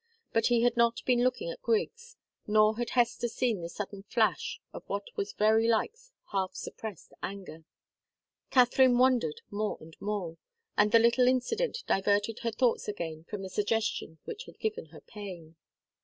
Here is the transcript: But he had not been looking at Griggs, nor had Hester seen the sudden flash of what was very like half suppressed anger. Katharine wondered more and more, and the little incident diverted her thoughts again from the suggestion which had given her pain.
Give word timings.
But 0.33 0.47
he 0.47 0.63
had 0.63 0.75
not 0.75 1.05
been 1.05 1.23
looking 1.23 1.51
at 1.51 1.61
Griggs, 1.61 2.17
nor 2.47 2.77
had 2.77 2.89
Hester 2.97 3.27
seen 3.27 3.61
the 3.61 3.69
sudden 3.69 4.01
flash 4.01 4.59
of 4.73 4.81
what 4.89 5.15
was 5.15 5.33
very 5.33 5.67
like 5.67 5.95
half 6.31 6.55
suppressed 6.55 7.13
anger. 7.21 7.65
Katharine 8.49 8.97
wondered 8.97 9.41
more 9.51 9.77
and 9.79 9.95
more, 10.01 10.37
and 10.75 10.91
the 10.91 10.97
little 10.97 11.27
incident 11.27 11.83
diverted 11.85 12.39
her 12.39 12.49
thoughts 12.51 12.87
again 12.87 13.25
from 13.25 13.43
the 13.43 13.49
suggestion 13.51 14.17
which 14.25 14.45
had 14.45 14.57
given 14.57 14.87
her 14.87 15.01
pain. 15.01 15.55